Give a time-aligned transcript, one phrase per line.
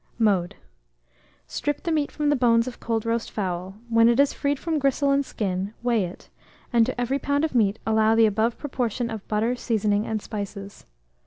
[0.17, 0.55] Mode.
[1.45, 4.79] Strip the meat from the bones of cold roast fowl; when it is freed from
[4.79, 6.27] gristle and skin, weigh it,
[6.73, 7.43] and, to every lb.
[7.43, 10.87] of meat, allow the above proportion of butter, seasoning, and spices.